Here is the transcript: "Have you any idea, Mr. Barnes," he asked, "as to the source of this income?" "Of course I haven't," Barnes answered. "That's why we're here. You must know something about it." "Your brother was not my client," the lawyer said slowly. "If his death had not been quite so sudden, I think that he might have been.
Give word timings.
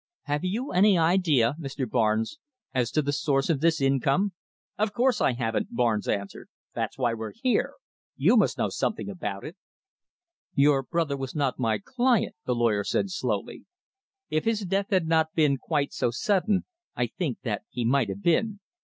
"Have 0.23 0.43
you 0.43 0.71
any 0.71 0.97
idea, 0.97 1.53
Mr. 1.59 1.87
Barnes," 1.87 2.39
he 2.73 2.79
asked, 2.79 2.81
"as 2.81 2.91
to 2.93 3.01
the 3.03 3.11
source 3.13 3.51
of 3.51 3.61
this 3.61 3.79
income?" 3.79 4.33
"Of 4.75 4.93
course 4.93 5.21
I 5.21 5.33
haven't," 5.33 5.75
Barnes 5.75 6.07
answered. 6.07 6.49
"That's 6.73 6.97
why 6.97 7.13
we're 7.13 7.33
here. 7.35 7.75
You 8.15 8.35
must 8.35 8.57
know 8.57 8.69
something 8.69 9.11
about 9.11 9.43
it." 9.45 9.57
"Your 10.55 10.81
brother 10.81 11.15
was 11.15 11.35
not 11.35 11.59
my 11.59 11.77
client," 11.77 12.33
the 12.47 12.55
lawyer 12.55 12.83
said 12.83 13.11
slowly. 13.11 13.65
"If 14.31 14.45
his 14.45 14.61
death 14.61 14.89
had 14.89 15.05
not 15.07 15.35
been 15.35 15.59
quite 15.59 15.93
so 15.93 16.09
sudden, 16.09 16.65
I 16.95 17.05
think 17.05 17.41
that 17.43 17.61
he 17.69 17.85
might 17.85 18.09
have 18.09 18.23
been. 18.23 18.59